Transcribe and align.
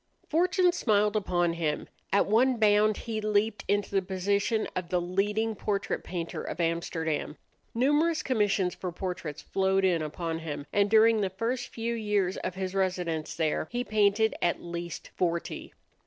Fortune 0.27 0.71
smiled 0.71 1.15
upon 1.15 1.53
him. 1.53 1.87
At 2.11 2.25
one 2.25 2.57
bound 2.57 2.97
he 2.97 3.21
leaped 3.21 3.63
into 3.67 3.91
the 3.91 4.01
position 4.01 4.67
of 4.75 4.89
the 4.89 4.99
leading 4.99 5.53
portrait 5.53 6.03
painter 6.03 6.41
of 6.41 6.59
Amsterdam. 6.59 7.37
Numerous 7.75 8.23
commissions 8.23 8.73
for 8.73 8.91
portraits 8.91 9.43
flowed 9.43 9.85
in 9.85 10.01
upon 10.01 10.39
him, 10.39 10.65
and 10.73 10.89
during 10.89 11.21
the 11.21 11.29
first 11.29 11.67
few 11.67 11.93
years 11.93 12.35
of 12.37 12.55
his 12.55 12.73
residence 12.73 13.35
there 13.35 13.67
he 13.69 13.83
painted 13.83 14.33
at 14.41 14.59
least 14.59 15.09
forty. 15.13 15.71